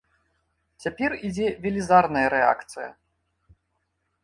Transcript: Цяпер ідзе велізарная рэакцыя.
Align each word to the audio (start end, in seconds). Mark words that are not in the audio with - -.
Цяпер 0.85 1.15
ідзе 1.27 1.51
велізарная 1.67 2.25
рэакцыя. 2.37 2.89